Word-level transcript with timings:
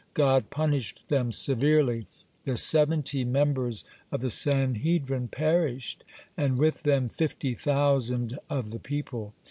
God 0.15 0.49
punished 0.49 1.03
them 1.09 1.31
severely. 1.31 2.07
(37) 2.47 2.51
The 2.51 2.57
seventy 2.57 3.23
members 3.23 3.85
of 4.11 4.21
the 4.21 4.31
Sanhedrin 4.31 5.27
perished, 5.27 6.03
and 6.35 6.57
with 6.57 6.81
them 6.81 7.07
fifty 7.07 7.53
thousand 7.53 8.39
of 8.49 8.71
the 8.71 8.79
people. 8.79 9.35